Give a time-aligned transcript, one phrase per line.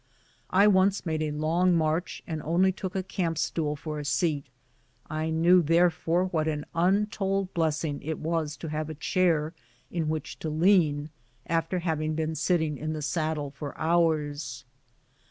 [0.49, 4.47] I once made a long march and only took a camp stool for a seat;
[5.11, 9.53] I knew therefore what an untold bless ing it was to have a chair
[9.91, 11.11] in which to lean,
[11.45, 14.65] after having been sitting in the saddle for hours.